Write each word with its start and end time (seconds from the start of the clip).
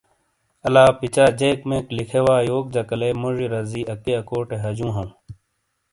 الا 0.67 0.85
پچا 0.99 1.25
جیک 1.39 1.59
میک 1.69 1.85
لکھے 1.97 2.19
وا 2.25 2.37
یوک 2.49 2.65
جکالے 2.73 3.09
موڙی 3.21 3.47
رزی 3.53 3.81
اکی 3.93 4.13
اکوٹے 4.19 4.57
ہجوں 4.65 4.91
ہوں۔ 4.95 5.09